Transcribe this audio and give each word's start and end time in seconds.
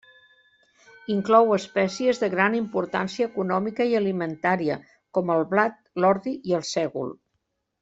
Inclou 1.15 1.51
espècies 1.57 2.21
de 2.23 2.29
gran 2.35 2.55
importància 2.61 3.29
econòmica 3.33 3.87
i 3.91 3.95
alimentària 4.01 4.79
com 5.19 5.31
el 5.37 5.47
blat, 5.53 5.77
l'ordi 6.03 6.35
i 6.53 6.59
el 6.63 6.67
sègol. 6.75 7.15